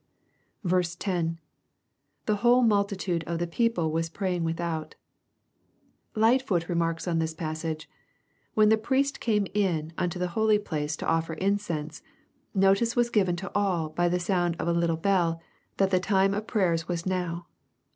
[0.67, 1.37] 10.—
[2.27, 4.93] [^e whole mvUUude of the people was praying wilhout]
[6.15, 7.89] Light foot remarks on this passage:^*
[8.55, 12.01] When the priest came in unto the holy place to offer incense,
[12.55, 15.39] notice was given to all, by the sound of a little bell,
[15.77, 17.45] that the time of prayers was now."